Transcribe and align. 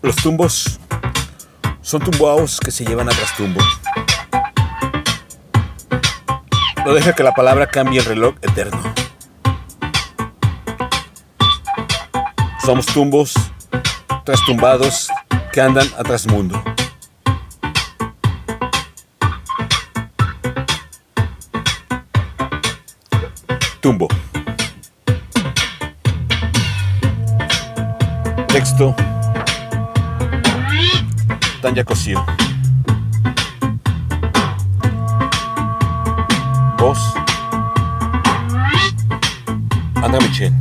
Los 0.00 0.14
tumbos 0.16 0.78
son 1.82 2.00
tumbaos 2.00 2.60
que 2.60 2.70
se 2.70 2.84
llevan 2.84 3.08
a 3.08 3.12
trastumbo. 3.12 3.60
No 6.84 6.94
deja 6.94 7.12
que 7.12 7.22
la 7.22 7.32
palabra 7.32 7.66
cambie 7.66 7.98
el 7.98 8.06
reloj 8.06 8.34
eterno. 8.40 8.80
Somos 12.64 12.86
tumbos 12.86 13.34
trastumbados 14.24 15.08
que 15.52 15.60
andan 15.60 15.88
a 15.98 16.02
trasmundo. 16.04 16.62
Tumbo. 23.80 24.08
Texto. 28.48 28.94
Tanya 31.60 31.84
Cosío. 31.84 32.24
Voz. 36.78 36.98
Andra 39.96 40.20
Michel. 40.20 40.52